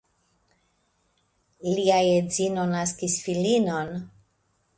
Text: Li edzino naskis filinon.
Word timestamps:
Li 1.73 1.85
edzino 1.97 2.65
naskis 2.73 3.19
filinon. 3.27 3.95